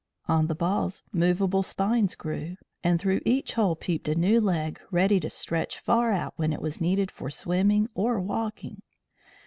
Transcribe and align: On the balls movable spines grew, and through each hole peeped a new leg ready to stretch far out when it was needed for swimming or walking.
On 0.27 0.47
the 0.47 0.55
balls 0.55 1.03
movable 1.13 1.61
spines 1.61 2.15
grew, 2.15 2.55
and 2.83 2.99
through 2.99 3.21
each 3.23 3.53
hole 3.53 3.75
peeped 3.75 4.07
a 4.07 4.15
new 4.15 4.41
leg 4.41 4.81
ready 4.89 5.19
to 5.19 5.29
stretch 5.29 5.77
far 5.77 6.11
out 6.11 6.33
when 6.37 6.51
it 6.51 6.59
was 6.59 6.81
needed 6.81 7.11
for 7.11 7.29
swimming 7.29 7.87
or 7.93 8.19
walking. 8.19 8.81